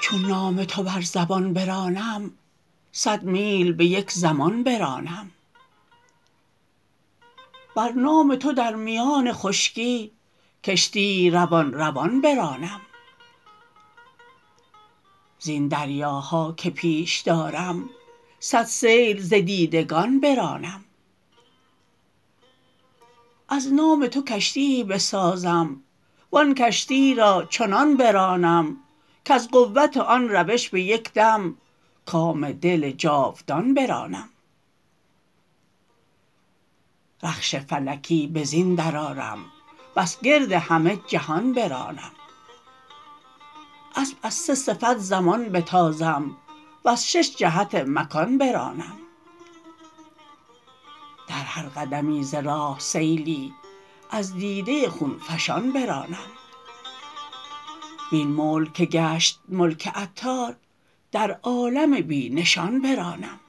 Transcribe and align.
چون 0.00 0.20
نام 0.26 0.64
تو 0.64 0.82
بر 0.82 1.00
زبان 1.00 1.52
برانم 1.52 2.30
صد 2.92 3.22
میل 3.22 3.72
به 3.72 3.84
یک 3.84 4.10
زمان 4.10 4.62
برانم. 4.62 5.30
بر 7.76 7.92
نام 7.92 8.36
تو 8.36 8.52
در 8.52 8.74
میان 8.74 9.32
خشکی 9.32 10.12
کشتیی 10.64 11.30
روان 11.30 11.72
روان 11.72 12.20
برانم. 12.20 12.80
زین 15.40 15.68
دریاها 15.68 16.54
که 16.56 16.70
پیش 16.70 17.20
دارم 17.20 17.90
صد 18.40 18.64
سیل 18.64 19.20
ز 19.20 19.34
دیدگان 19.34 20.20
برانم. 20.20 20.84
از 23.48 23.72
نام 23.72 24.06
تو 24.06 24.22
کشتیی 24.22 24.84
بسازم 24.84 25.82
وان 26.32 26.54
کشتی 26.54 27.14
را 27.14 27.46
چنان 27.50 27.96
برانم 27.96 28.76
کز 29.24 29.48
قوت 29.48 29.96
آن 29.96 30.28
روش 30.28 30.68
به 30.68 30.82
یک 30.82 31.12
دم 31.12 31.56
کام 32.06 32.52
دل 32.52 32.90
جاودان 32.90 33.74
برانم. 33.74 34.28
رخش 37.22 37.54
فلکی 37.54 38.26
به 38.26 38.44
زین 38.44 38.74
درآرم 38.74 39.38
بس 39.96 40.20
گرد 40.20 40.52
همه 40.52 41.00
جهان 41.06 41.52
برانم. 41.52 42.12
اسپ 44.00 44.16
از 44.22 44.34
سه 44.34 44.54
صفت 44.54 44.98
زمان 44.98 45.48
بتازم 45.48 46.36
وز 46.84 47.02
شش 47.02 47.36
جهت 47.36 47.74
مکان 47.74 48.38
برانم 48.38 48.98
در 51.28 51.34
هر 51.34 51.68
قدمی 51.68 52.24
ز 52.24 52.34
راه 52.34 52.78
سیلی 52.78 53.52
از 54.10 54.34
دیده 54.34 54.90
خون 54.90 55.18
فشان 55.18 55.72
برانم 55.72 56.30
وین 58.12 58.28
ملک 58.28 58.72
که 58.72 58.86
گشت 58.86 59.40
ملک 59.48 59.88
عطار 59.94 60.56
در 61.12 61.40
عالم 61.42 62.00
بی 62.00 62.30
نشان 62.30 62.82
برانم 62.82 63.40